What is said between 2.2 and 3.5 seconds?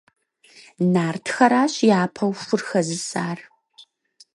хур хэзысар.